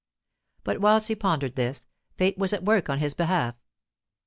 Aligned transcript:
But 0.63 0.81
whilst 0.81 1.09
he 1.09 1.15
pondered 1.15 1.55
this, 1.55 1.85
fate 2.17 2.35
was 2.35 2.53
at 2.53 2.63
work 2.65 2.89
on 2.89 2.97
his 2.97 3.13
behalf. 3.13 3.53